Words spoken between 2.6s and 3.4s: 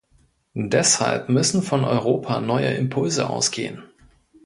Impulse